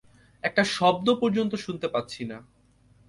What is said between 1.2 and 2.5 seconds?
পর্যন্ত শুনতে পাচ্ছি না।